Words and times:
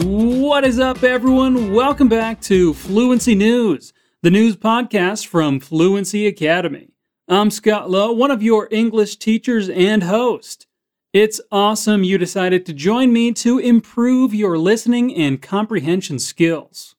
What 0.00 0.64
is 0.64 0.78
up, 0.78 1.02
everyone? 1.02 1.72
Welcome 1.72 2.08
back 2.08 2.40
to 2.42 2.72
Fluency 2.72 3.34
News, 3.34 3.92
the 4.22 4.30
news 4.30 4.56
podcast 4.56 5.26
from 5.26 5.58
Fluency 5.58 6.28
Academy. 6.28 6.90
I'm 7.26 7.50
Scott 7.50 7.90
Lowe, 7.90 8.12
one 8.12 8.30
of 8.30 8.40
your 8.40 8.68
English 8.70 9.16
teachers 9.16 9.68
and 9.68 10.04
host. 10.04 10.68
It's 11.12 11.40
awesome 11.50 12.04
you 12.04 12.16
decided 12.16 12.64
to 12.66 12.72
join 12.72 13.12
me 13.12 13.32
to 13.32 13.58
improve 13.58 14.32
your 14.32 14.56
listening 14.56 15.12
and 15.16 15.42
comprehension 15.42 16.20
skills. 16.20 16.94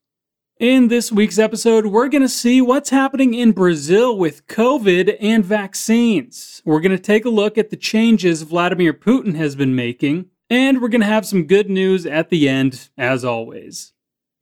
In 0.60 0.90
this 0.90 1.10
week's 1.10 1.40
episode, 1.40 1.86
we're 1.86 2.10
going 2.10 2.22
to 2.22 2.28
see 2.28 2.62
what's 2.62 2.90
happening 2.90 3.34
in 3.34 3.54
Brazil 3.54 4.18
with 4.18 4.46
COVID 4.48 5.16
and 5.22 5.46
vaccines. 5.46 6.62
We're 6.66 6.82
going 6.82 6.92
to 6.92 7.02
take 7.02 7.24
a 7.24 7.30
look 7.30 7.58
at 7.58 7.70
the 7.70 7.78
changes 7.78 8.42
Vladimir 8.42 8.94
Putin 8.94 9.36
has 9.36 9.56
been 9.56 9.74
making, 9.74 10.26
and 10.50 10.82
we're 10.82 10.90
going 10.90 11.02
to 11.02 11.08
have 11.08 11.26
some 11.26 11.44
good 11.46 11.70
news 11.70 12.06
at 12.06 12.30
the 12.30 12.50
end, 12.50 12.90
as 12.98 13.24
always. 13.24 13.94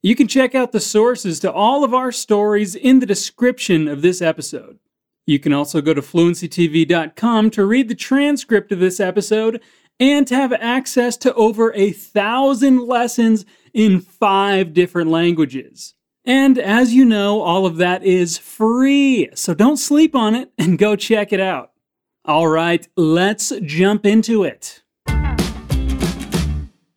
You 0.02 0.14
can 0.14 0.28
check 0.28 0.54
out 0.54 0.72
the 0.72 0.80
sources 0.80 1.40
to 1.40 1.52
all 1.52 1.84
of 1.84 1.92
our 1.92 2.12
stories 2.12 2.74
in 2.74 3.00
the 3.00 3.06
description 3.06 3.88
of 3.88 4.00
this 4.00 4.22
episode. 4.22 4.78
You 5.26 5.38
can 5.38 5.52
also 5.52 5.80
go 5.80 5.92
to 5.92 6.00
fluencytv.com 6.00 7.50
to 7.50 7.66
read 7.66 7.88
the 7.88 7.94
transcript 7.94 8.72
of 8.72 8.78
this 8.78 9.00
episode 9.00 9.60
and 10.00 10.26
to 10.28 10.34
have 10.34 10.52
access 10.52 11.16
to 11.18 11.34
over 11.34 11.74
a 11.74 11.90
thousand 11.90 12.86
lessons 12.86 13.44
in 13.74 14.00
five 14.00 14.72
different 14.72 15.10
languages. 15.10 15.94
And 16.24 16.58
as 16.58 16.94
you 16.94 17.04
know, 17.04 17.40
all 17.40 17.66
of 17.66 17.76
that 17.76 18.04
is 18.04 18.38
free, 18.38 19.28
so 19.34 19.54
don't 19.54 19.76
sleep 19.76 20.14
on 20.14 20.34
it 20.34 20.52
and 20.58 20.78
go 20.78 20.94
check 20.94 21.32
it 21.32 21.40
out. 21.40 21.72
All 22.24 22.48
right, 22.48 22.86
let's 22.96 23.52
jump 23.62 24.06
into 24.06 24.44
it. 24.44 24.82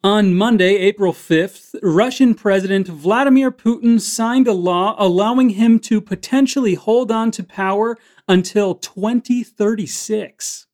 On 0.03 0.33
Monday, 0.33 0.77
April 0.77 1.13
5th, 1.13 1.75
Russian 1.83 2.33
President 2.33 2.87
Vladimir 2.87 3.51
Putin 3.51 4.01
signed 4.01 4.47
a 4.47 4.51
law 4.51 4.95
allowing 4.97 5.49
him 5.49 5.77
to 5.81 6.01
potentially 6.01 6.73
hold 6.73 7.11
on 7.11 7.29
to 7.29 7.43
power 7.43 7.99
until 8.27 8.73
2036. 8.73 10.65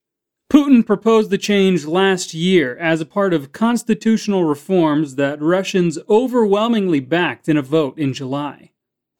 Putin 0.50 0.86
proposed 0.86 1.30
the 1.30 1.38
change 1.38 1.86
last 1.86 2.34
year 2.34 2.78
as 2.78 3.02
a 3.02 3.06
part 3.06 3.34
of 3.34 3.52
constitutional 3.52 4.46
reforms 4.46 5.16
that 5.16 5.42
Russians 5.42 6.00
overwhelmingly 6.08 7.02
backed 7.02 7.50
in 7.50 7.58
a 7.58 7.62
vote 7.62 8.00
in 8.00 8.14
July. 8.14 8.72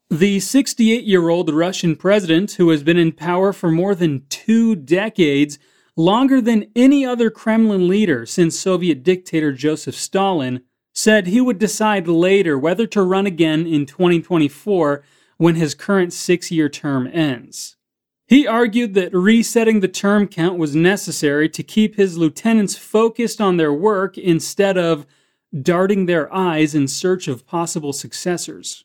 The 0.10 0.40
68 0.40 1.04
year 1.04 1.28
old 1.28 1.54
Russian 1.54 1.98
president, 1.98 2.54
who 2.54 2.70
has 2.70 2.82
been 2.82 2.96
in 2.96 3.12
power 3.12 3.52
for 3.52 3.70
more 3.70 3.94
than 3.94 4.26
two 4.30 4.74
decades, 4.74 5.60
longer 5.98 6.40
than 6.40 6.72
any 6.76 7.04
other 7.06 7.30
Kremlin 7.30 7.88
leader 7.88 8.26
since 8.26 8.58
Soviet 8.58 9.04
dictator 9.04 9.52
Joseph 9.52 9.96
Stalin, 9.96 10.62
said 10.94 11.28
he 11.28 11.42
would 11.42 11.60
decide 11.60 12.08
later 12.08 12.58
whether 12.58 12.88
to 12.88 13.02
run 13.02 13.26
again 13.26 13.68
in 13.68 13.86
2024 13.86 15.04
when 15.38 15.56
his 15.56 15.76
current 15.76 16.14
six 16.14 16.52
year 16.52 16.70
term 16.70 17.10
ends. 17.12 17.76
He 18.28 18.46
argued 18.46 18.94
that 18.94 19.14
resetting 19.14 19.80
the 19.80 19.88
term 19.88 20.28
count 20.28 20.58
was 20.58 20.76
necessary 20.76 21.48
to 21.50 21.64
keep 21.64 21.96
his 21.96 22.18
lieutenants 22.18 22.76
focused 22.76 23.40
on 23.40 23.58
their 23.58 23.74
work 23.74 24.18
instead 24.18 24.78
of 24.78 25.06
darting 25.62 26.06
their 26.06 26.34
eyes 26.34 26.76
in 26.76 26.88
search 26.88 27.28
of 27.28 27.48
possible 27.48 27.94
successors. 27.94 28.84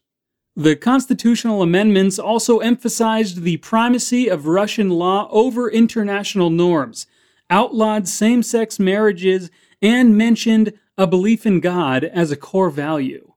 The 0.57 0.77
constitutional 0.77 1.63
amendments 1.63 2.19
also 2.19 2.59
emphasized 2.59 3.43
the 3.43 3.57
primacy 3.57 4.29
of 4.29 4.47
Russian 4.47 4.91
law 4.91 5.29
over 5.31 5.71
international 5.71 6.51
norms, 6.51 7.07
outlawed 7.49 8.07
same 8.07 8.43
sex 8.43 8.79
marriages, 8.79 9.51
and 9.81 10.17
mentioned 10.17 10.75
a 10.99 11.07
belief 11.07 11.47
in 11.47 11.61
God 11.61 12.05
as 12.05 12.31
a 12.31 12.37
core 12.37 12.69
value. 12.69 13.33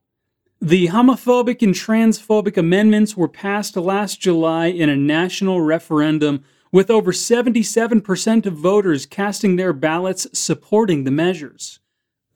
The 0.60 0.88
homophobic 0.88 1.62
and 1.62 1.74
transphobic 1.74 2.58
amendments 2.58 3.16
were 3.16 3.28
passed 3.28 3.76
last 3.76 4.20
July 4.20 4.66
in 4.66 4.90
a 4.90 4.96
national 4.96 5.62
referendum, 5.62 6.44
with 6.70 6.90
over 6.90 7.12
77% 7.12 8.44
of 8.44 8.52
voters 8.54 9.06
casting 9.06 9.56
their 9.56 9.72
ballots 9.72 10.26
supporting 10.38 11.04
the 11.04 11.10
measures. 11.10 11.80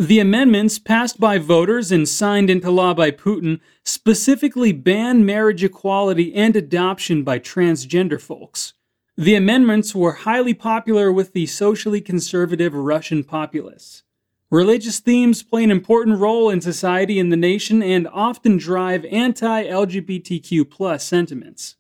The 0.01 0.19
amendments 0.19 0.79
passed 0.79 1.21
by 1.21 1.37
voters 1.37 1.93
and 1.93 2.09
signed 2.09 2.49
into 2.49 2.71
law 2.71 2.95
by 2.95 3.11
Putin 3.11 3.61
specifically 3.85 4.73
ban 4.73 5.27
marriage 5.27 5.63
equality 5.63 6.35
and 6.35 6.57
adoption 6.57 7.23
by 7.23 7.39
transgender 7.39 8.19
folks. 8.19 8.73
The 9.19 9.35
amendments 9.35 9.95
were 9.95 10.25
highly 10.25 10.55
popular 10.55 11.13
with 11.13 11.35
the 11.35 11.45
socially 11.45 12.01
conservative 12.01 12.73
Russian 12.73 13.25
populace. 13.25 14.03
Religious 14.51 15.01
themes 15.01 15.43
play 15.43 15.65
an 15.65 15.71
important 15.71 16.19
role 16.19 16.49
in 16.49 16.63
society 16.63 17.21
and 17.21 17.31
the 17.31 17.37
nation 17.37 17.83
and 17.83 18.09
often 18.09 18.57
drive 18.57 19.05
anti 19.05 19.65
LGBTQ 19.67 20.99
sentiments. 20.99 21.77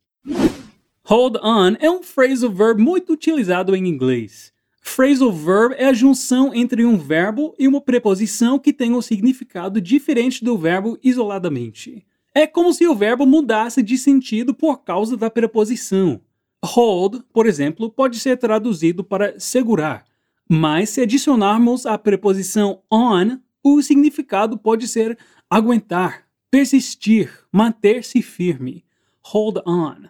Hold 1.06 1.38
on 1.41 1.76
é 1.76 1.88
um 1.88 2.03
phrasal 2.03 2.53
verb 2.53 2.78
muito 2.82 3.14
utilizado 3.14 3.75
em 3.75 3.88
inglês. 3.88 4.49
Phrasal 4.80 5.32
verb 5.32 5.74
é 5.76 5.86
a 5.86 5.92
junção 5.92 6.54
entre 6.54 6.84
um 6.84 6.96
verbo 6.96 7.54
e 7.58 7.68
uma 7.68 7.80
preposição 7.80 8.58
que 8.58 8.72
tem 8.72 8.94
um 8.94 9.02
significado 9.02 9.80
diferente 9.80 10.42
do 10.42 10.56
verbo 10.56 10.98
isoladamente. 11.02 12.04
É 12.34 12.46
como 12.46 12.72
se 12.72 12.86
o 12.86 12.94
verbo 12.94 13.26
mudasse 13.26 13.82
de 13.82 13.98
sentido 13.98 14.54
por 14.54 14.78
causa 14.78 15.16
da 15.16 15.28
preposição. 15.28 16.20
Hold, 16.64 17.22
por 17.32 17.46
exemplo, 17.46 17.91
pode 17.91 18.18
ser 18.18 18.36
traduzido 18.36 19.02
para 19.02 19.38
segurar, 19.38 20.04
mas 20.48 20.91
se 20.91 21.00
adicionarmos 21.00 21.86
a 21.86 21.97
preposição 21.98 22.82
on, 22.91 23.38
o 23.62 23.82
significado 23.82 24.58
pode 24.58 24.88
ser 24.88 25.18
aguentar, 25.48 26.24
persistir, 26.50 27.30
manter-se 27.52 28.22
firme. 28.22 28.84
Hold 29.22 29.58
on. 29.66 30.08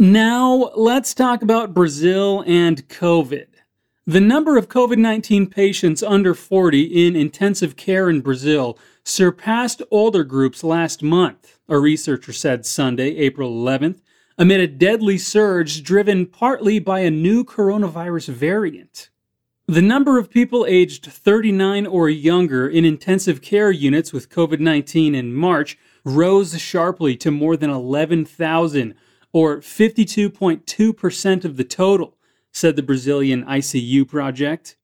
Now, 0.00 0.70
let's 0.76 1.12
talk 1.12 1.42
about 1.42 1.74
Brazil 1.74 2.42
and 2.46 2.88
COVID. 2.88 3.48
The 4.06 4.18
number 4.18 4.56
of 4.56 4.70
COVID 4.70 4.96
19 4.96 5.50
patients 5.50 6.02
under 6.02 6.32
40 6.34 7.06
in 7.06 7.14
intensive 7.14 7.76
care 7.76 8.08
in 8.08 8.22
Brazil 8.22 8.78
surpassed 9.04 9.82
older 9.90 10.24
groups 10.24 10.64
last 10.64 11.02
month, 11.02 11.58
a 11.68 11.78
researcher 11.78 12.32
said 12.32 12.64
Sunday, 12.64 13.14
April 13.16 13.52
11th, 13.52 14.00
amid 14.38 14.60
a 14.60 14.66
deadly 14.66 15.18
surge 15.18 15.82
driven 15.82 16.24
partly 16.24 16.78
by 16.78 17.00
a 17.00 17.10
new 17.10 17.44
coronavirus 17.44 18.28
variant. 18.28 19.10
The 19.66 19.82
number 19.82 20.18
of 20.18 20.30
people 20.30 20.64
aged 20.66 21.04
39 21.04 21.86
or 21.86 22.08
younger 22.08 22.66
in 22.66 22.86
intensive 22.86 23.42
care 23.42 23.70
units 23.70 24.14
with 24.14 24.30
COVID 24.30 24.60
19 24.60 25.14
in 25.14 25.34
March 25.34 25.76
rose 26.04 26.58
sharply 26.58 27.16
to 27.18 27.30
more 27.30 27.54
than 27.54 27.68
11,000 27.68 28.94
or 29.32 29.58
52.2% 29.58 31.44
of 31.44 31.56
the 31.56 31.64
total, 31.64 32.16
said 32.52 32.76
the 32.76 32.82
Brazilian 32.82 33.44
ICU 33.44 34.08
project. 34.08 34.76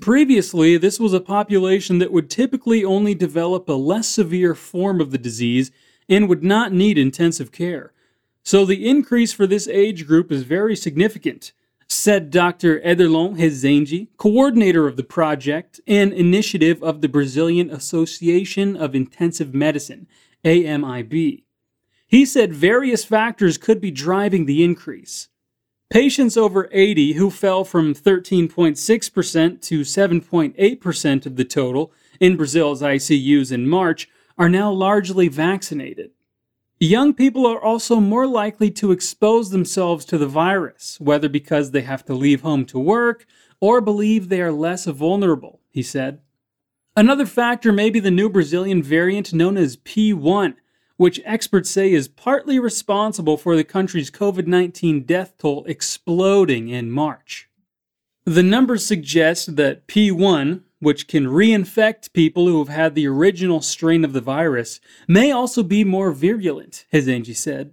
Previously, 0.00 0.76
this 0.76 1.00
was 1.00 1.12
a 1.12 1.20
population 1.20 1.98
that 1.98 2.12
would 2.12 2.30
typically 2.30 2.84
only 2.84 3.14
develop 3.14 3.68
a 3.68 3.72
less 3.72 4.08
severe 4.08 4.54
form 4.54 5.00
of 5.00 5.10
the 5.10 5.18
disease 5.18 5.70
and 6.08 6.28
would 6.28 6.44
not 6.44 6.72
need 6.72 6.98
intensive 6.98 7.52
care. 7.52 7.92
So 8.42 8.64
the 8.64 8.88
increase 8.88 9.32
for 9.32 9.46
this 9.46 9.68
age 9.68 10.06
group 10.06 10.30
is 10.30 10.42
very 10.42 10.76
significant, 10.76 11.52
said 11.88 12.30
Dr. 12.30 12.80
Ederlon 12.80 13.36
Rezende, 13.36 14.08
coordinator 14.16 14.86
of 14.86 14.96
the 14.96 15.02
project 15.02 15.80
and 15.86 16.12
initiative 16.12 16.82
of 16.82 17.00
the 17.00 17.08
Brazilian 17.08 17.68
Association 17.70 18.76
of 18.76 18.94
Intensive 18.94 19.52
Medicine, 19.54 20.06
AMIB. 20.44 21.42
He 22.10 22.26
said 22.26 22.52
various 22.52 23.04
factors 23.04 23.56
could 23.56 23.80
be 23.80 23.92
driving 23.92 24.46
the 24.46 24.64
increase. 24.64 25.28
Patients 25.90 26.36
over 26.36 26.68
80 26.72 27.12
who 27.12 27.30
fell 27.30 27.62
from 27.62 27.94
13.6% 27.94 29.60
to 29.62 29.80
7.8% 29.82 31.26
of 31.26 31.36
the 31.36 31.44
total 31.44 31.92
in 32.18 32.36
Brazil's 32.36 32.82
ICUs 32.82 33.52
in 33.52 33.68
March 33.68 34.08
are 34.36 34.48
now 34.48 34.72
largely 34.72 35.28
vaccinated. 35.28 36.10
Young 36.80 37.14
people 37.14 37.46
are 37.46 37.62
also 37.62 38.00
more 38.00 38.26
likely 38.26 38.72
to 38.72 38.90
expose 38.90 39.50
themselves 39.50 40.04
to 40.06 40.18
the 40.18 40.26
virus, 40.26 40.98
whether 40.98 41.28
because 41.28 41.70
they 41.70 41.82
have 41.82 42.04
to 42.06 42.14
leave 42.14 42.40
home 42.40 42.64
to 42.64 42.78
work 42.80 43.24
or 43.60 43.80
believe 43.80 44.28
they 44.28 44.40
are 44.40 44.50
less 44.50 44.86
vulnerable, 44.86 45.60
he 45.70 45.82
said. 45.82 46.18
Another 46.96 47.26
factor 47.26 47.70
may 47.70 47.88
be 47.88 48.00
the 48.00 48.10
new 48.10 48.28
Brazilian 48.28 48.82
variant 48.82 49.32
known 49.32 49.56
as 49.56 49.76
P1, 49.76 50.56
which 51.00 51.18
experts 51.24 51.70
say 51.70 51.90
is 51.90 52.08
partly 52.08 52.58
responsible 52.58 53.38
for 53.38 53.56
the 53.56 53.64
country's 53.64 54.10
COVID 54.10 54.46
19 54.46 55.04
death 55.04 55.32
toll 55.38 55.64
exploding 55.64 56.68
in 56.68 56.90
March. 56.90 57.48
The 58.26 58.42
numbers 58.42 58.84
suggest 58.84 59.56
that 59.56 59.86
P1, 59.86 60.60
which 60.78 61.08
can 61.08 61.24
reinfect 61.24 62.12
people 62.12 62.46
who 62.46 62.58
have 62.58 62.68
had 62.68 62.94
the 62.94 63.06
original 63.06 63.62
strain 63.62 64.04
of 64.04 64.12
the 64.12 64.20
virus, 64.20 64.78
may 65.08 65.32
also 65.32 65.62
be 65.62 65.84
more 65.84 66.12
virulent, 66.12 66.84
Rezende 66.92 67.34
said. 67.34 67.72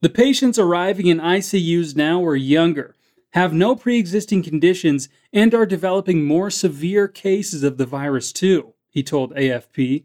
The 0.00 0.08
patients 0.08 0.58
arriving 0.58 1.06
in 1.06 1.20
ICUs 1.20 1.94
now 1.94 2.24
are 2.24 2.34
younger, 2.34 2.96
have 3.34 3.52
no 3.52 3.76
pre 3.76 3.96
existing 3.96 4.42
conditions, 4.42 5.08
and 5.32 5.54
are 5.54 5.66
developing 5.66 6.24
more 6.24 6.50
severe 6.50 7.06
cases 7.06 7.62
of 7.62 7.78
the 7.78 7.86
virus 7.86 8.32
too. 8.32 8.74
he 8.90 9.04
told 9.04 9.36
AFP. 9.36 10.02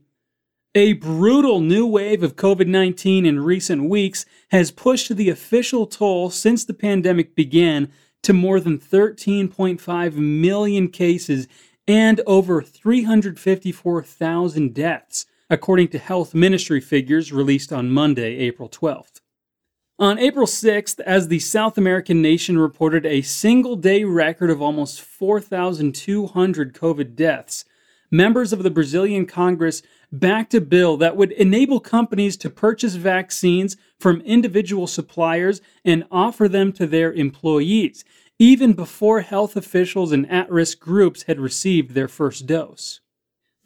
A 0.77 0.92
brutal 0.92 1.62
new 1.62 1.88
wave 1.88 2.22
of 2.22 2.36
COVID 2.36 2.68
19 2.68 3.25
in 3.25 3.39
recent 3.39 3.89
weeks 3.89 4.25
has 4.50 4.72
pushed 4.72 5.16
the 5.16 5.30
official 5.30 5.88
toll 5.88 6.30
since 6.30 6.66
the 6.66 6.74
pandemic 6.74 7.33
began 7.33 7.89
to 8.24 8.33
more 8.33 8.60
than 8.60 8.77
13.5 8.77 10.16
million 10.16 10.89
cases 10.89 11.48
and 11.88 12.19
over 12.27 12.62
354,000 12.62 14.74
deaths, 14.74 15.25
according 15.50 15.88
to 15.88 15.98
health 15.98 16.36
ministry 16.36 16.81
figures 16.81 17.31
released 17.31 17.72
on 17.72 17.89
Monday, 17.89 18.36
April 18.36 18.68
12th. 18.68 19.22
On 19.98 20.19
April 20.19 20.45
6th, 20.45 21.00
as 21.00 21.30
the 21.30 21.39
South 21.39 21.77
American 21.77 22.22
nation 22.22 22.57
reported 22.57 23.06
a 23.06 23.22
single 23.22 23.77
day 23.77 24.04
record 24.04 24.50
of 24.50 24.62
almost 24.62 25.00
4,200 25.00 26.74
COVID 26.74 27.16
deaths, 27.16 27.63
members 28.12 28.51
of 28.51 28.63
the 28.63 28.69
Brazilian 28.69 29.25
Congress 29.25 29.81
backed 30.12 30.54
a 30.54 30.62
bill 30.62 30.98
that 30.98 31.16
would 31.16 31.31
enable 31.34 31.80
companies 31.80 32.38
to 32.38 32.50
purchase 32.50 32.96
vaccines 32.96 33.78
from 34.00 34.22
individual 34.22 34.88
suppliers 34.88 35.62
and 35.84 36.06
offer 36.12 36.48
them 36.48 36.72
to 36.74 36.88
their 36.88 37.13
employees, 37.13 38.06
even 38.40 38.74
before 38.74 39.22
health 39.22 39.56
officials 39.56 40.12
and 40.12 40.30
at 40.30 40.52
risk 40.52 40.80
groups 40.80 41.24
had 41.24 41.40
received 41.40 41.92
their 41.92 42.07
first 42.07 42.46
dose. 42.46 43.00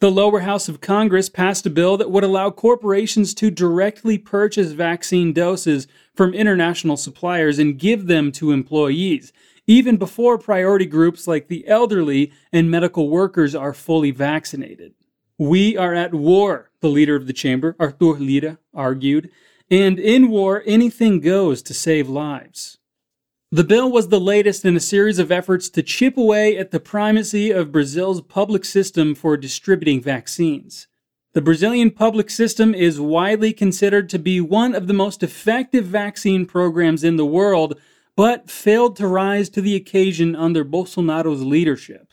The 0.00 0.10
lower 0.10 0.40
house 0.40 0.66
of 0.66 0.80
Congress 0.80 1.28
passed 1.28 1.66
a 1.66 1.70
bill 1.70 1.98
that 1.98 2.10
would 2.10 2.24
allow 2.24 2.48
corporations 2.48 3.34
to 3.34 3.50
directly 3.50 4.16
purchase 4.16 4.72
vaccine 4.72 5.34
doses 5.34 5.86
from 6.14 6.32
international 6.32 6.96
suppliers 6.96 7.58
and 7.58 7.78
give 7.78 8.06
them 8.06 8.32
to 8.32 8.50
employees, 8.50 9.30
even 9.66 9.98
before 9.98 10.38
priority 10.38 10.86
groups 10.86 11.26
like 11.26 11.48
the 11.48 11.68
elderly 11.68 12.32
and 12.50 12.70
medical 12.70 13.10
workers 13.10 13.54
are 13.54 13.74
fully 13.74 14.10
vaccinated. 14.10 14.94
We 15.40 15.74
are 15.74 15.94
at 15.94 16.12
war, 16.12 16.70
the 16.82 16.90
leader 16.90 17.16
of 17.16 17.26
the 17.26 17.32
chamber, 17.32 17.74
Arthur 17.80 18.12
Lira, 18.18 18.58
argued, 18.74 19.30
and 19.70 19.98
in 19.98 20.28
war, 20.28 20.62
anything 20.66 21.18
goes 21.18 21.62
to 21.62 21.72
save 21.72 22.10
lives. 22.10 22.76
The 23.50 23.64
bill 23.64 23.90
was 23.90 24.08
the 24.08 24.20
latest 24.20 24.66
in 24.66 24.76
a 24.76 24.80
series 24.80 25.18
of 25.18 25.32
efforts 25.32 25.70
to 25.70 25.82
chip 25.82 26.18
away 26.18 26.58
at 26.58 26.72
the 26.72 26.78
primacy 26.78 27.50
of 27.50 27.72
Brazil's 27.72 28.20
public 28.20 28.66
system 28.66 29.14
for 29.14 29.38
distributing 29.38 30.02
vaccines. 30.02 30.88
The 31.32 31.40
Brazilian 31.40 31.90
public 31.90 32.28
system 32.28 32.74
is 32.74 33.00
widely 33.00 33.54
considered 33.54 34.10
to 34.10 34.18
be 34.18 34.42
one 34.42 34.74
of 34.74 34.88
the 34.88 34.92
most 34.92 35.22
effective 35.22 35.86
vaccine 35.86 36.44
programs 36.44 37.02
in 37.02 37.16
the 37.16 37.24
world, 37.24 37.80
but 38.14 38.50
failed 38.50 38.94
to 38.96 39.06
rise 39.06 39.48
to 39.48 39.62
the 39.62 39.74
occasion 39.74 40.36
under 40.36 40.66
Bolsonaro's 40.66 41.42
leadership. 41.42 42.09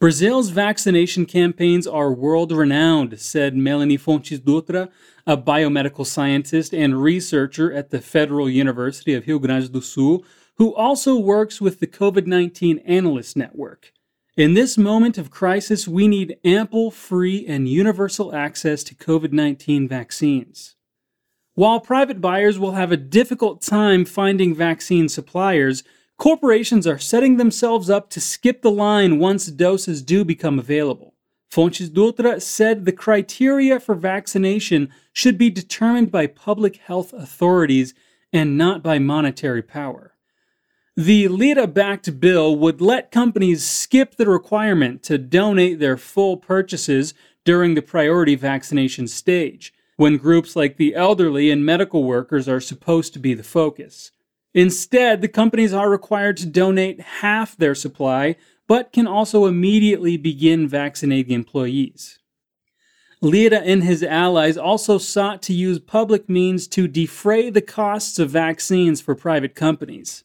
Brazil's 0.00 0.50
vaccination 0.50 1.26
campaigns 1.26 1.84
are 1.84 2.12
world 2.12 2.52
renowned, 2.52 3.18
said 3.18 3.56
Melanie 3.56 3.96
Fontes 3.96 4.38
Dutra, 4.38 4.90
a 5.26 5.36
biomedical 5.36 6.06
scientist 6.06 6.72
and 6.72 7.02
researcher 7.02 7.72
at 7.72 7.90
the 7.90 8.00
Federal 8.00 8.48
University 8.48 9.12
of 9.14 9.26
Rio 9.26 9.40
Grande 9.40 9.72
do 9.72 9.80
Sul, 9.80 10.24
who 10.54 10.72
also 10.72 11.18
works 11.18 11.60
with 11.60 11.80
the 11.80 11.88
COVID 11.88 12.26
19 12.26 12.78
Analyst 12.86 13.36
Network. 13.36 13.92
In 14.36 14.54
this 14.54 14.78
moment 14.78 15.18
of 15.18 15.32
crisis, 15.32 15.88
we 15.88 16.06
need 16.06 16.38
ample, 16.44 16.92
free, 16.92 17.44
and 17.44 17.68
universal 17.68 18.32
access 18.32 18.84
to 18.84 18.94
COVID 18.94 19.32
19 19.32 19.88
vaccines. 19.88 20.76
While 21.56 21.80
private 21.80 22.20
buyers 22.20 22.56
will 22.56 22.72
have 22.72 22.92
a 22.92 22.96
difficult 22.96 23.62
time 23.62 24.04
finding 24.04 24.54
vaccine 24.54 25.08
suppliers, 25.08 25.82
corporations 26.18 26.86
are 26.86 26.98
setting 26.98 27.36
themselves 27.36 27.88
up 27.88 28.10
to 28.10 28.20
skip 28.20 28.60
the 28.60 28.70
line 28.70 29.18
once 29.18 29.46
doses 29.46 30.02
do 30.02 30.24
become 30.24 30.58
available. 30.58 31.14
Fontes 31.48 31.88
Dutra 31.88 32.42
said 32.42 32.84
the 32.84 32.92
criteria 32.92 33.80
for 33.80 33.94
vaccination 33.94 34.90
should 35.12 35.38
be 35.38 35.48
determined 35.48 36.10
by 36.10 36.26
public 36.26 36.76
health 36.76 37.12
authorities 37.14 37.94
and 38.32 38.58
not 38.58 38.82
by 38.82 38.98
monetary 38.98 39.62
power. 39.62 40.14
The 40.94 41.28
Lira 41.28 41.66
backed 41.66 42.20
bill 42.20 42.56
would 42.56 42.80
let 42.80 43.12
companies 43.12 43.64
skip 43.64 44.16
the 44.16 44.28
requirement 44.28 45.02
to 45.04 45.16
donate 45.16 45.78
their 45.78 45.96
full 45.96 46.36
purchases 46.36 47.14
during 47.44 47.74
the 47.74 47.82
priority 47.82 48.34
vaccination 48.34 49.06
stage, 49.06 49.72
when 49.96 50.16
groups 50.16 50.56
like 50.56 50.76
the 50.76 50.94
elderly 50.94 51.50
and 51.50 51.64
medical 51.64 52.04
workers 52.04 52.48
are 52.48 52.60
supposed 52.60 53.12
to 53.12 53.18
be 53.18 53.32
the 53.32 53.44
focus. 53.44 54.10
Instead, 54.54 55.20
the 55.20 55.28
companies 55.28 55.72
are 55.72 55.90
required 55.90 56.36
to 56.38 56.46
donate 56.46 57.00
half 57.00 57.56
their 57.56 57.74
supply, 57.74 58.36
but 58.66 58.92
can 58.92 59.06
also 59.06 59.46
immediately 59.46 60.16
begin 60.16 60.66
vaccinating 60.66 61.32
employees. 61.32 62.18
Lira 63.20 63.58
and 63.58 63.82
his 63.82 64.02
allies 64.02 64.56
also 64.56 64.96
sought 64.96 65.42
to 65.42 65.52
use 65.52 65.80
public 65.80 66.28
means 66.28 66.68
to 66.68 66.86
defray 66.86 67.50
the 67.50 67.60
costs 67.60 68.18
of 68.18 68.30
vaccines 68.30 69.00
for 69.00 69.14
private 69.14 69.54
companies. 69.54 70.24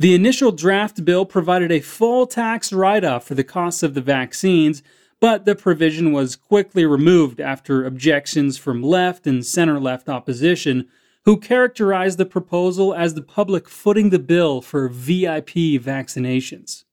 The 0.00 0.14
initial 0.14 0.52
draft 0.52 1.04
bill 1.04 1.24
provided 1.24 1.70
a 1.70 1.80
full 1.80 2.26
tax 2.26 2.72
write 2.72 3.04
off 3.04 3.24
for 3.24 3.34
the 3.34 3.44
costs 3.44 3.82
of 3.82 3.94
the 3.94 4.00
vaccines, 4.00 4.82
but 5.20 5.44
the 5.44 5.54
provision 5.54 6.12
was 6.12 6.36
quickly 6.36 6.84
removed 6.84 7.40
after 7.40 7.84
objections 7.84 8.58
from 8.58 8.82
left 8.82 9.26
and 9.26 9.44
center 9.44 9.80
left 9.80 10.08
opposition 10.08 10.88
who 11.28 11.36
characterized 11.36 12.16
the 12.16 12.24
proposal 12.24 12.94
as 12.94 13.12
the 13.12 13.20
public 13.20 13.68
footing 13.68 14.08
the 14.08 14.18
bill 14.18 14.62
for 14.62 14.88
VIP 14.88 15.76
vaccinations. 15.76 16.84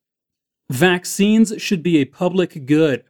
Vaccines 0.70 1.54
should 1.58 1.82
be 1.82 2.00
a 2.00 2.04
public 2.04 2.66
good. 2.66 3.06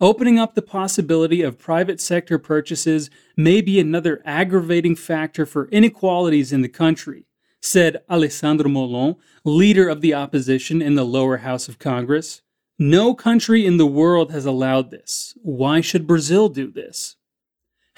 Opening 0.00 0.38
up 0.38 0.54
the 0.54 0.62
possibility 0.62 1.42
of 1.42 1.58
private 1.58 2.00
sector 2.00 2.38
purchases 2.38 3.10
may 3.36 3.60
be 3.60 3.78
another 3.78 4.22
aggravating 4.24 4.96
factor 4.96 5.44
for 5.44 5.68
inequalities 5.68 6.50
in 6.50 6.62
the 6.62 6.68
country, 6.70 7.26
said 7.60 8.02
Alessandro 8.08 8.70
Molon, 8.70 9.16
leader 9.44 9.86
of 9.86 10.00
the 10.00 10.14
opposition 10.14 10.80
in 10.80 10.94
the 10.94 11.04
lower 11.04 11.36
house 11.36 11.68
of 11.68 11.78
Congress. 11.78 12.40
No 12.78 13.12
country 13.12 13.66
in 13.66 13.76
the 13.76 13.84
world 13.84 14.32
has 14.32 14.46
allowed 14.46 14.90
this. 14.90 15.36
Why 15.42 15.82
should 15.82 16.06
Brazil 16.06 16.48
do 16.48 16.70
this? 16.70 17.16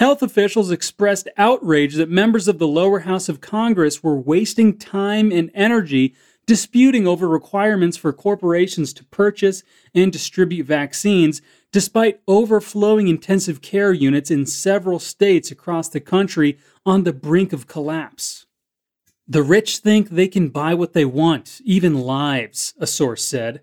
Health 0.03 0.21
officials 0.21 0.73
expressed 0.73 1.29
outrage 1.37 1.95
that 1.95 2.11
members 2.11 2.49
of 2.49 2.59
the 2.59 2.67
lower 2.67 2.99
house 2.99 3.29
of 3.29 3.41
Congress 3.41 4.03
were 4.03 4.17
wasting 4.17 4.77
time 4.77 5.31
and 5.31 5.49
energy 5.55 6.17
disputing 6.45 7.07
over 7.07 7.29
requirements 7.29 7.97
for 7.97 8.13
corporations 8.13 8.93
to 8.95 9.05
purchase 9.05 9.63
and 9.95 10.13
distribute 10.13 10.67
vaccines, 10.67 11.41
despite 11.71 12.21
overflowing 12.27 13.07
intensive 13.07 13.63
care 13.63 13.93
units 13.93 14.29
in 14.29 14.45
several 14.45 14.99
states 14.99 15.53
across 15.53 15.89
the 15.89 16.01
country 16.01 16.59
on 16.85 17.05
the 17.05 17.13
brink 17.13 17.53
of 17.53 17.69
collapse. 17.69 18.47
The 19.29 19.45
rich 19.45 19.79
think 19.79 20.11
they 20.11 20.27
can 20.27 20.49
buy 20.49 20.75
what 20.75 20.95
they 20.95 21.05
want, 21.05 21.61
even 21.65 22.01
lives, 22.01 22.75
a 22.81 22.89
source 22.89 23.25
said. 23.25 23.61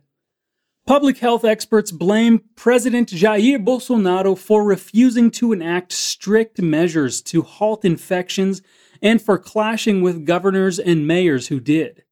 Public 0.89 1.19
health 1.19 1.45
experts 1.45 1.91
blame 1.91 2.41
President 2.55 3.09
Jair 3.09 3.63
Bolsonaro 3.63 4.35
for 4.35 4.63
refusing 4.63 5.29
to 5.29 5.53
enact 5.53 5.91
strict 5.91 6.59
measures 6.59 7.21
to 7.21 7.43
halt 7.43 7.85
infections 7.85 8.63
and 8.99 9.21
for 9.21 9.37
clashing 9.37 10.01
with 10.01 10.25
governors 10.25 10.79
and 10.79 11.05
mayors 11.05 11.49
who 11.49 11.59
did. 11.59 12.05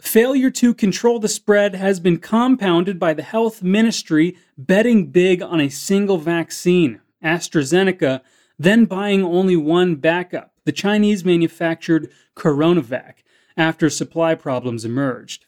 Failure 0.00 0.52
to 0.52 0.72
control 0.72 1.18
the 1.18 1.26
spread 1.26 1.74
has 1.74 1.98
been 1.98 2.18
compounded 2.18 3.00
by 3.00 3.14
the 3.14 3.24
health 3.24 3.64
ministry 3.64 4.36
betting 4.56 5.10
big 5.10 5.42
on 5.42 5.60
a 5.60 5.68
single 5.68 6.18
vaccine, 6.18 7.00
AstraZeneca, 7.20 8.20
then 8.56 8.84
buying 8.84 9.24
only 9.24 9.56
one 9.56 9.96
backup, 9.96 10.52
the 10.64 10.70
Chinese 10.70 11.24
manufactured 11.24 12.08
CoronaVac, 12.36 13.24
after 13.56 13.90
supply 13.90 14.36
problems 14.36 14.84
emerged. 14.84 15.46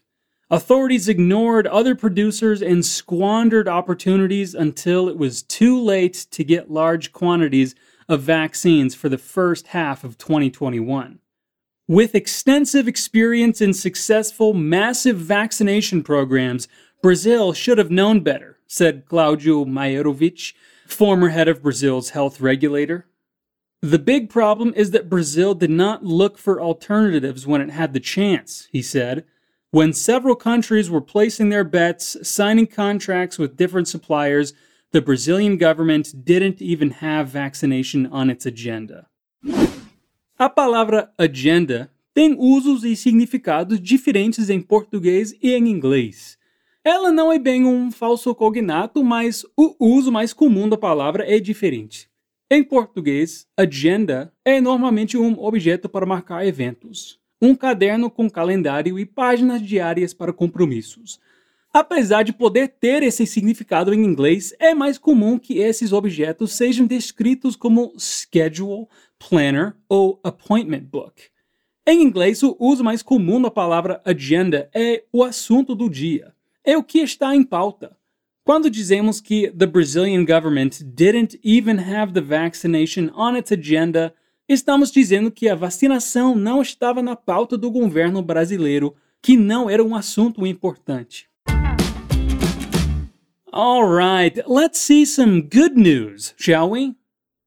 Authorities 0.48 1.08
ignored 1.08 1.66
other 1.66 1.96
producers 1.96 2.62
and 2.62 2.86
squandered 2.86 3.66
opportunities 3.66 4.54
until 4.54 5.08
it 5.08 5.18
was 5.18 5.42
too 5.42 5.76
late 5.76 6.26
to 6.30 6.44
get 6.44 6.70
large 6.70 7.12
quantities 7.12 7.74
of 8.08 8.22
vaccines 8.22 8.94
for 8.94 9.08
the 9.08 9.18
first 9.18 9.68
half 9.68 10.04
of 10.04 10.18
2021. 10.18 11.18
With 11.88 12.14
extensive 12.14 12.86
experience 12.86 13.60
in 13.60 13.74
successful 13.74 14.54
massive 14.54 15.16
vaccination 15.16 16.04
programs, 16.04 16.68
Brazil 17.02 17.52
should 17.52 17.78
have 17.78 17.90
known 17.90 18.20
better, 18.20 18.58
said 18.68 19.06
Claudio 19.08 19.64
Maierovitch, 19.64 20.54
former 20.86 21.30
head 21.30 21.48
of 21.48 21.60
Brazil's 21.60 22.10
health 22.10 22.40
regulator. 22.40 23.08
The 23.82 23.98
big 23.98 24.30
problem 24.30 24.72
is 24.76 24.92
that 24.92 25.10
Brazil 25.10 25.54
did 25.54 25.70
not 25.70 26.04
look 26.04 26.38
for 26.38 26.60
alternatives 26.60 27.48
when 27.48 27.60
it 27.60 27.70
had 27.70 27.92
the 27.92 28.00
chance, 28.00 28.68
he 28.70 28.80
said 28.80 29.24
when 29.76 29.92
several 29.92 30.34
countries 30.34 30.88
were 30.88 31.02
placing 31.02 31.50
their 31.50 31.62
bets, 31.62 32.16
signing 32.22 32.66
contracts 32.66 33.38
with 33.38 33.58
different 33.58 33.86
suppliers, 33.86 34.54
the 34.92 35.02
Brazilian 35.02 35.58
government 35.58 36.24
didn't 36.24 36.62
even 36.62 36.90
have 36.90 37.28
vaccination 37.28 38.06
on 38.06 38.30
its 38.30 38.46
agenda. 38.46 39.06
A 40.38 40.48
palavra 40.48 41.10
agenda 41.18 41.90
tem 42.14 42.34
usos 42.38 42.84
e 42.84 42.96
significados 42.96 43.78
diferentes 43.78 44.48
em 44.48 44.62
português 44.62 45.34
e 45.42 45.52
em 45.52 45.68
inglês. 45.68 46.38
Ela 46.82 47.12
não 47.12 47.30
é 47.30 47.38
bem 47.38 47.66
um 47.66 47.90
falso 47.90 48.34
cognato, 48.34 49.04
mas 49.04 49.44
o 49.54 49.76
uso 49.78 50.10
mais 50.10 50.32
comum 50.32 50.70
da 50.70 50.78
palavra 50.78 51.30
é 51.30 51.38
diferente. 51.38 52.08
Em 52.50 52.64
português, 52.64 53.46
agenda 53.54 54.32
é 54.42 54.58
normalmente 54.58 55.18
um 55.18 55.38
objeto 55.38 55.86
para 55.86 56.06
marcar 56.06 56.46
eventos, 56.46 57.18
um 57.40 57.54
caderno 57.54 58.10
com 58.10 58.30
calendário 58.30 58.98
e 58.98 59.06
páginas 59.06 59.62
diárias 59.62 60.14
para 60.14 60.32
compromissos. 60.32 61.20
Apesar 61.72 62.22
de 62.22 62.32
poder 62.32 62.68
ter 62.68 63.02
esse 63.02 63.26
significado 63.26 63.92
em 63.92 64.04
inglês, 64.04 64.54
é 64.58 64.74
mais 64.74 64.96
comum 64.96 65.38
que 65.38 65.58
esses 65.58 65.92
objetos 65.92 66.52
sejam 66.52 66.86
descritos 66.86 67.54
como 67.54 67.92
schedule, 67.98 68.86
planner 69.18 69.74
ou 69.88 70.18
appointment 70.24 70.84
book. 70.84 71.24
Em 71.86 72.02
inglês, 72.02 72.42
o 72.42 72.56
uso 72.58 72.82
mais 72.82 73.02
comum 73.02 73.40
da 73.40 73.50
palavra 73.50 74.00
agenda 74.04 74.70
é 74.74 75.04
o 75.12 75.22
assunto 75.22 75.74
do 75.74 75.90
dia 75.90 76.34
é 76.66 76.76
o 76.76 76.82
que 76.82 76.98
está 76.98 77.34
em 77.34 77.44
pauta. 77.44 77.96
Quando 78.44 78.68
dizemos 78.68 79.20
que 79.20 79.50
the 79.52 79.66
Brazilian 79.66 80.24
government 80.24 80.82
didn't 80.84 81.38
even 81.42 81.78
have 81.78 82.12
the 82.12 82.20
vaccination 82.20 83.08
on 83.14 83.36
its 83.36 83.52
agenda, 83.52 84.12
estamos 84.48 84.90
dizendo 84.90 85.30
que 85.30 85.48
a 85.48 85.54
vacinação 85.54 86.34
não 86.34 86.62
estava 86.62 87.02
na 87.02 87.16
pauta 87.16 87.56
do 87.56 87.70
governo 87.70 88.22
brasileiro, 88.22 88.94
que 89.20 89.36
não 89.36 89.68
era 89.68 89.82
um 89.82 89.94
assunto 89.94 90.46
importante. 90.46 91.28
Alright, 93.52 94.42
let's 94.46 94.78
see 94.78 95.06
some 95.06 95.40
good 95.40 95.76
news, 95.76 96.34
shall 96.36 96.70
we? 96.70 96.94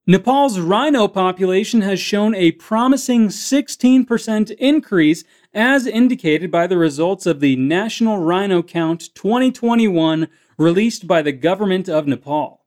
Nepal's 0.07 0.57
rhino 0.57 1.07
population 1.07 1.81
has 1.81 1.99
shown 1.99 2.33
a 2.33 2.51
promising 2.53 3.27
16% 3.27 4.55
increase 4.57 5.23
as 5.53 5.85
indicated 5.85 6.49
by 6.49 6.65
the 6.65 6.77
results 6.77 7.27
of 7.27 7.39
the 7.39 7.55
National 7.55 8.17
Rhino 8.17 8.63
Count 8.63 9.13
2021 9.13 10.27
released 10.57 11.05
by 11.05 11.21
the 11.21 11.31
government 11.31 11.87
of 11.87 12.07
Nepal. 12.07 12.58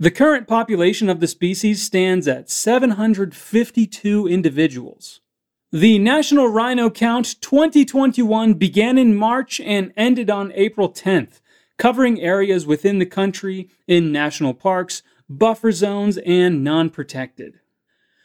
The 0.00 0.10
current 0.10 0.48
population 0.48 1.10
of 1.10 1.20
the 1.20 1.26
species 1.26 1.82
stands 1.82 2.26
at 2.26 2.48
752 2.48 4.26
individuals. 4.26 5.20
The 5.72 5.98
National 5.98 6.48
Rhino 6.48 6.88
Count 6.88 7.38
2021 7.42 8.54
began 8.54 8.96
in 8.96 9.14
March 9.14 9.60
and 9.60 9.92
ended 9.98 10.30
on 10.30 10.52
April 10.54 10.90
10th, 10.90 11.42
covering 11.76 12.18
areas 12.18 12.64
within 12.64 12.98
the 12.98 13.04
country 13.04 13.68
in 13.86 14.10
national 14.10 14.54
parks, 14.54 15.02
buffer 15.28 15.70
zones, 15.70 16.16
and 16.24 16.64
non 16.64 16.88
protected. 16.88 17.60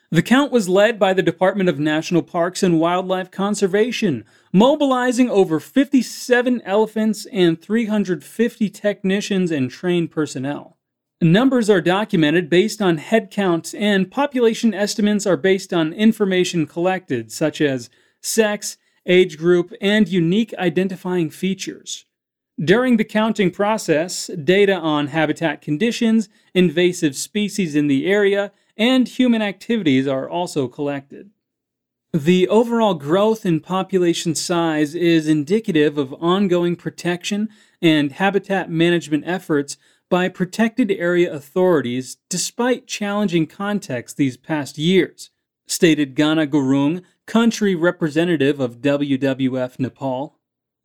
The 0.09 0.23
count 0.23 0.53
was 0.53 0.69
led 0.69 0.97
by 0.97 1.11
the 1.11 1.21
Department 1.21 1.67
of 1.67 1.77
National 1.77 2.23
Parks 2.23 2.63
and 2.63 2.79
Wildlife 2.79 3.31
Conservation, 3.31 4.23
mobilizing 4.53 5.29
over 5.29 5.59
57 5.59 6.61
elephants 6.61 7.25
and 7.33 7.61
350 7.61 8.69
technicians 8.69 9.51
and 9.51 9.69
trained 9.69 10.09
personnel. 10.09 10.74
Numbers 11.21 11.69
are 11.69 11.81
documented 11.81 12.49
based 12.49 12.81
on 12.81 12.97
head 12.97 13.31
counts, 13.31 13.73
and 13.73 14.11
population 14.11 14.73
estimates 14.73 15.25
are 15.25 15.37
based 15.37 15.73
on 15.73 15.93
information 15.93 16.67
collected, 16.67 17.31
such 17.31 17.61
as 17.61 17.89
sex, 18.21 18.77
age 19.05 19.37
group, 19.37 19.71
and 19.79 20.09
unique 20.09 20.53
identifying 20.55 21.29
features. 21.29 22.05
During 22.59 22.97
the 22.97 23.05
counting 23.05 23.51
process, 23.51 24.27
data 24.27 24.75
on 24.75 25.07
habitat 25.07 25.61
conditions, 25.61 26.27
invasive 26.53 27.15
species 27.15 27.75
in 27.75 27.87
the 27.87 28.07
area, 28.07 28.51
and 28.75 29.07
human 29.07 29.41
activities 29.41 30.07
are 30.07 30.29
also 30.29 30.67
collected. 30.67 31.31
The 32.13 32.47
overall 32.47 32.93
growth 32.93 33.45
in 33.45 33.59
population 33.59 34.35
size 34.35 34.95
is 34.95 35.27
indicative 35.27 35.97
of 35.97 36.13
ongoing 36.13 36.75
protection 36.77 37.49
and 37.81 38.13
habitat 38.13 38.69
management 38.69 39.25
efforts 39.27 39.77
by 40.09 40.29
protected 40.29 40.91
area 40.91 41.31
authorities 41.31 42.17
despite 42.29 42.87
challenging 42.87 43.47
contexts 43.47 44.15
these 44.15 44.37
past 44.37 44.77
years, 44.77 45.31
stated 45.67 46.15
Ghana 46.15 46.47
Gurung, 46.47 47.03
country 47.25 47.75
representative 47.75 48.59
of 48.59 48.81
WWF 48.81 49.79
Nepal. 49.79 50.37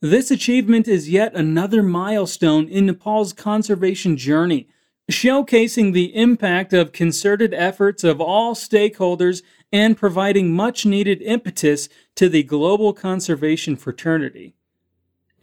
This 0.03 0.31
achievement 0.31 0.89
is 0.89 1.11
yet 1.11 1.35
another 1.35 1.83
milestone 1.83 2.67
in 2.69 2.87
Nepal's 2.87 3.33
conservation 3.33 4.17
journey 4.17 4.69
showcasing 5.11 5.93
the 5.93 6.15
impact 6.17 6.73
of 6.73 6.93
concerted 6.93 7.53
efforts 7.53 8.05
of 8.05 8.21
all 8.21 8.55
stakeholders 8.55 9.43
and 9.73 9.97
providing 9.97 10.53
much 10.53 10.87
needed 10.87 11.21
impetus 11.23 11.89
to 12.17 12.29
the 12.29 12.43
global 12.43 12.93
conservation 12.93 13.77
fraternity. 13.77 14.55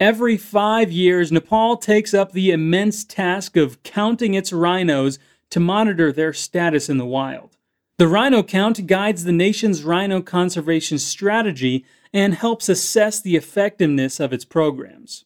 Every 0.00 0.36
five 0.36 0.92
years, 0.92 1.32
Nepal 1.32 1.76
takes 1.76 2.14
up 2.14 2.32
the 2.32 2.52
immense 2.52 3.04
task 3.04 3.56
of 3.56 3.82
counting 3.82 4.34
its 4.34 4.52
rhinos 4.52 5.18
to 5.50 5.58
monitor 5.58 6.12
their 6.12 6.32
status 6.32 6.88
in 6.88 6.98
the 6.98 7.06
wild. 7.06 7.56
The 7.98 8.06
rhino 8.06 8.44
count 8.44 8.86
guides 8.86 9.24
the 9.24 9.32
nation's 9.32 9.82
rhino 9.82 10.22
conservation 10.22 10.98
strategy 10.98 11.84
and 12.12 12.34
helps 12.34 12.68
assess 12.68 13.20
the 13.20 13.34
effectiveness 13.34 14.20
of 14.20 14.32
its 14.32 14.44
programs. 14.44 15.24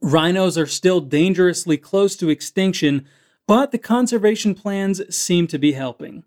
Rhinos 0.00 0.56
are 0.56 0.66
still 0.66 1.00
dangerously 1.00 1.76
close 1.76 2.14
to 2.16 2.30
extinction 2.30 3.04
but 3.48 3.72
the 3.72 3.78
conservation 3.78 4.54
plans 4.54 5.02
seem 5.12 5.46
to 5.48 5.58
be 5.58 5.72
helping. 5.72 6.22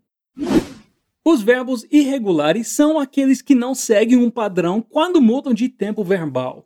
Os 1.23 1.43
verbos 1.43 1.85
irregulares 1.91 2.67
são 2.67 2.99
aqueles 2.99 3.43
que 3.43 3.53
não 3.53 3.75
seguem 3.75 4.17
um 4.17 4.31
padrão 4.31 4.81
quando 4.81 5.21
mudam 5.21 5.53
de 5.53 5.69
tempo 5.69 6.03
verbal. 6.03 6.65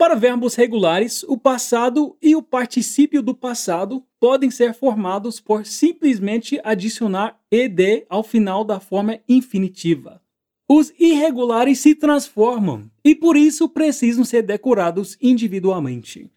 Para 0.00 0.14
verbos 0.14 0.54
regulares, 0.54 1.22
o 1.24 1.36
passado 1.36 2.16
e 2.22 2.34
o 2.34 2.42
particípio 2.42 3.20
do 3.20 3.34
passado 3.34 4.02
podem 4.18 4.50
ser 4.50 4.72
formados 4.72 5.40
por 5.40 5.66
simplesmente 5.66 6.58
adicionar 6.64 7.38
ed 7.50 8.06
ao 8.08 8.22
final 8.22 8.64
da 8.64 8.80
forma 8.80 9.20
infinitiva. 9.28 10.22
Os 10.66 10.90
irregulares 10.98 11.80
se 11.80 11.94
transformam 11.94 12.90
e 13.04 13.14
por 13.14 13.36
isso 13.36 13.68
precisam 13.68 14.24
ser 14.24 14.40
decorados 14.40 15.18
individualmente. 15.20 16.32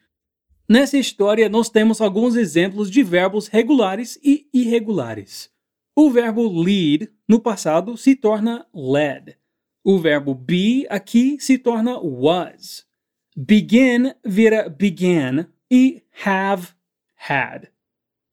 Nessa 0.67 0.97
história, 0.97 1.47
nós 1.47 1.69
temos 1.69 2.01
alguns 2.01 2.35
exemplos 2.35 2.91
de 2.91 3.01
verbos 3.01 3.47
regulares 3.47 4.19
e 4.21 4.45
irregulares. 4.53 5.49
O 5.95 6.11
verbo 6.11 6.61
lead, 6.61 7.09
no 7.25 7.39
passado, 7.39 7.95
se 7.95 8.13
torna 8.13 8.67
led. 8.75 9.37
O 9.85 9.99
verbo 9.99 10.35
be 10.35 10.85
aqui 10.89 11.37
se 11.39 11.57
torna 11.57 11.97
was. 11.97 12.91
Begin 13.35 14.13
vira 14.23 14.69
began 14.69 15.47
e 15.71 16.03
have, 16.23 16.67
had. 17.15 17.67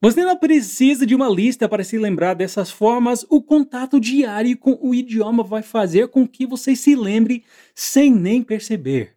Você 0.02 0.24
não 0.24 0.36
precisa 0.36 1.04
de 1.06 1.14
uma 1.14 1.28
lista 1.28 1.68
para 1.68 1.84
se 1.84 1.98
lembrar 1.98 2.34
dessas 2.34 2.70
formas. 2.70 3.24
O 3.28 3.42
contato 3.42 4.00
diário 4.00 4.56
com 4.56 4.78
o 4.80 4.94
idioma 4.94 5.42
vai 5.42 5.62
fazer 5.62 6.08
com 6.08 6.26
que 6.26 6.46
você 6.46 6.74
se 6.74 6.94
lembre 6.94 7.44
sem 7.74 8.10
nem 8.10 8.42
perceber. 8.42 9.14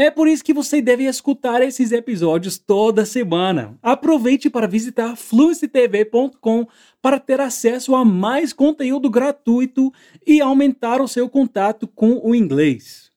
É 0.00 0.12
por 0.12 0.28
isso 0.28 0.44
que 0.44 0.54
você 0.54 0.80
deve 0.80 1.04
escutar 1.04 1.60
esses 1.62 1.90
episódios 1.90 2.56
toda 2.56 3.04
semana. 3.04 3.76
Aproveite 3.82 4.48
para 4.48 4.68
visitar 4.68 5.16
fluencytv.com 5.16 6.66
para 7.02 7.18
ter 7.18 7.40
acesso 7.40 7.96
a 7.96 8.04
mais 8.04 8.52
conteúdo 8.52 9.10
gratuito 9.10 9.92
e 10.24 10.40
aumentar 10.40 11.00
o 11.00 11.08
seu 11.08 11.28
contato 11.28 11.88
com 11.88 12.20
o 12.22 12.32
inglês. 12.32 13.07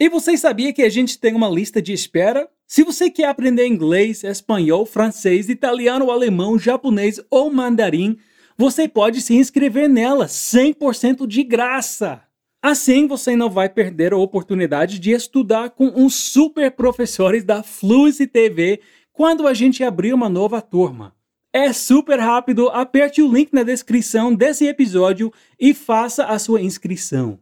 E 0.00 0.08
você 0.08 0.34
sabia 0.34 0.72
que 0.72 0.80
a 0.80 0.88
gente 0.88 1.18
tem 1.18 1.34
uma 1.34 1.50
lista 1.50 1.82
de 1.82 1.92
espera? 1.92 2.48
Se 2.66 2.82
você 2.82 3.10
quer 3.10 3.26
aprender 3.26 3.66
inglês, 3.66 4.24
espanhol, 4.24 4.86
francês, 4.86 5.50
italiano, 5.50 6.10
alemão, 6.10 6.58
japonês 6.58 7.20
ou 7.30 7.52
mandarim, 7.52 8.16
você 8.56 8.88
pode 8.88 9.20
se 9.20 9.34
inscrever 9.34 9.90
nela 9.90 10.24
100% 10.24 11.26
de 11.26 11.42
graça. 11.42 12.22
Assim 12.62 13.06
você 13.06 13.36
não 13.36 13.50
vai 13.50 13.68
perder 13.68 14.14
a 14.14 14.16
oportunidade 14.16 14.98
de 14.98 15.10
estudar 15.10 15.68
com 15.68 15.88
uns 15.88 16.14
super 16.14 16.70
professores 16.70 17.44
da 17.44 17.62
Fluency 17.62 18.26
TV 18.26 18.80
quando 19.12 19.46
a 19.46 19.52
gente 19.52 19.84
abrir 19.84 20.14
uma 20.14 20.30
nova 20.30 20.62
turma. 20.62 21.14
É 21.52 21.74
super 21.74 22.18
rápido, 22.18 22.70
aperte 22.70 23.20
o 23.20 23.30
link 23.30 23.52
na 23.52 23.62
descrição 23.62 24.34
desse 24.34 24.66
episódio 24.66 25.30
e 25.58 25.74
faça 25.74 26.24
a 26.24 26.38
sua 26.38 26.62
inscrição. 26.62 27.38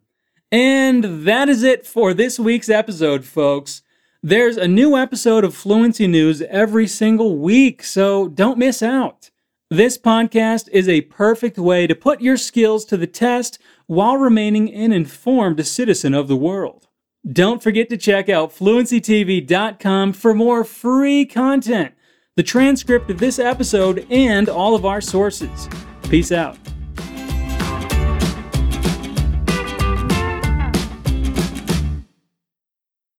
And 0.51 1.27
that 1.27 1.49
is 1.49 1.63
it 1.63 1.87
for 1.87 2.15
this 2.15 2.39
week's 2.39 2.71
episode, 2.71 3.25
folks. 3.25 3.83
There's 4.23 4.57
a 4.57 4.67
new 4.67 4.97
episode 4.97 5.45
of 5.45 5.55
Fluency 5.55 6.07
News 6.07 6.43
every 6.43 6.87
single 6.87 7.37
week, 7.37 7.83
so 7.83 8.29
don't 8.29 8.59
miss 8.59 8.83
out. 8.83 9.31
This 9.71 9.99
podcast 9.99 10.69
is 10.73 10.89
a 10.89 11.03
perfect 11.03 11.59
way 11.59 11.87
to 11.87 11.95
put 11.95 12.23
your 12.23 12.39
skills 12.39 12.87
to 12.87 12.97
the 12.97 13.07
test 13.07 13.59
while 13.87 14.17
remaining 14.17 14.73
an 14.73 14.93
informed 14.93 15.65
citizen 15.67 16.15
of 16.15 16.27
the 16.27 16.37
world. 16.37 16.89
Don't 17.31 17.63
forget 17.63 17.91
to 17.91 17.99
check 17.99 18.31
out 18.31 18.51
fluencytv.com 18.51 20.15
for 20.15 20.33
more 20.33 20.65
free 20.65 21.27
content, 21.27 21.93
the 22.37 22.43
transcript 22.43 23.11
of 23.11 23.19
this 23.19 23.39
episode, 23.39 24.07
and 24.11 24.49
all 24.49 24.75
of 24.75 24.87
our 24.87 25.03
sources. 25.03 25.69
Peace 26.09 26.33
out. 26.33 26.57